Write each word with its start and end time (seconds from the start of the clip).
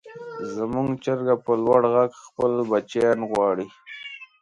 زموږ 0.53 0.89
چرګه 1.03 1.35
په 1.45 1.51
لوړ 1.63 1.81
غږ 1.93 2.11
خپل 2.25 2.51
بچیان 2.71 3.19
غواړي. 3.31 3.67